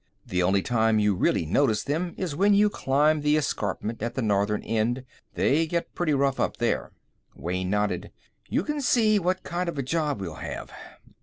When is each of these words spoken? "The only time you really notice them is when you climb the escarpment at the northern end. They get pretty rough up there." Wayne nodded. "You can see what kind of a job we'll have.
"The 0.25 0.41
only 0.41 0.63
time 0.63 0.97
you 0.97 1.13
really 1.13 1.45
notice 1.45 1.83
them 1.83 2.15
is 2.17 2.35
when 2.35 2.55
you 2.55 2.71
climb 2.71 3.21
the 3.21 3.37
escarpment 3.37 4.01
at 4.01 4.15
the 4.15 4.23
northern 4.23 4.63
end. 4.63 5.05
They 5.35 5.67
get 5.67 5.93
pretty 5.93 6.15
rough 6.15 6.39
up 6.39 6.57
there." 6.57 6.91
Wayne 7.35 7.69
nodded. 7.69 8.11
"You 8.49 8.63
can 8.63 8.81
see 8.81 9.19
what 9.19 9.43
kind 9.43 9.69
of 9.69 9.77
a 9.77 9.83
job 9.83 10.19
we'll 10.19 10.33
have. 10.41 10.71